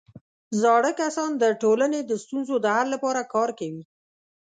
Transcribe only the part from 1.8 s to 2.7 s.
د ستونزو د